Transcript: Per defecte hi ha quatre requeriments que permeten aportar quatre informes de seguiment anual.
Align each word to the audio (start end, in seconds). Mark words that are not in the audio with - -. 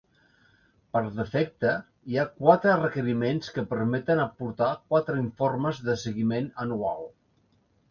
Per 0.95 1.01
defecte 1.17 1.73
hi 2.13 2.17
ha 2.21 2.25
quatre 2.39 2.73
requeriments 2.79 3.53
que 3.59 3.65
permeten 3.75 4.23
aportar 4.25 4.73
quatre 4.95 5.21
informes 5.27 5.85
de 5.91 5.99
seguiment 6.09 6.51
anual. 6.67 7.09